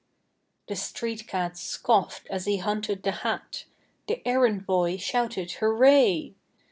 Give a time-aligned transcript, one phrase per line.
[0.67, 3.65] The street cad scoffed as he hunted the hat,
[4.07, 6.33] The errand boy shouted hooray!